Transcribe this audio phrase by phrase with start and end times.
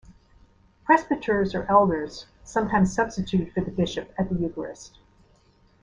[0.83, 4.97] Presbyters or elders sometimes substituted for the bishop at the Eucharist.